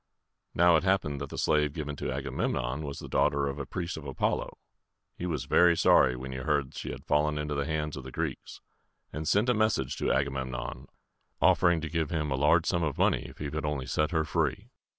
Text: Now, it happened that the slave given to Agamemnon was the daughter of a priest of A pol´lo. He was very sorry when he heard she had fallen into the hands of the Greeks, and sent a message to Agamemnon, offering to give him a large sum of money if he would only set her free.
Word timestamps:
Now, 0.55 0.77
it 0.77 0.83
happened 0.83 1.21
that 1.21 1.29
the 1.29 1.37
slave 1.37 1.73
given 1.73 1.95
to 1.97 2.11
Agamemnon 2.11 2.81
was 2.81 2.97
the 2.97 3.07
daughter 3.07 3.45
of 3.47 3.59
a 3.59 3.67
priest 3.67 3.97
of 3.97 4.05
A 4.07 4.15
pol´lo. 4.15 4.53
He 5.15 5.27
was 5.27 5.45
very 5.45 5.77
sorry 5.77 6.15
when 6.15 6.31
he 6.31 6.39
heard 6.39 6.73
she 6.73 6.89
had 6.89 7.05
fallen 7.05 7.37
into 7.37 7.53
the 7.53 7.67
hands 7.67 7.95
of 7.95 8.03
the 8.03 8.11
Greeks, 8.11 8.61
and 9.13 9.27
sent 9.27 9.47
a 9.47 9.53
message 9.53 9.95
to 9.97 10.11
Agamemnon, 10.11 10.87
offering 11.39 11.81
to 11.81 11.87
give 11.87 12.09
him 12.09 12.31
a 12.31 12.35
large 12.35 12.65
sum 12.65 12.81
of 12.81 12.97
money 12.97 13.27
if 13.29 13.37
he 13.37 13.49
would 13.49 13.63
only 13.63 13.85
set 13.85 14.09
her 14.09 14.23
free. 14.25 14.69